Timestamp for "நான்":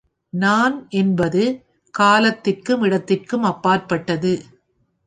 0.33-0.87